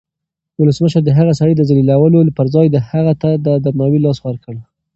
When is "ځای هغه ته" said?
2.55-3.29